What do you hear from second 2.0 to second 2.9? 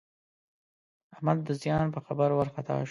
خبر وارخطا شو.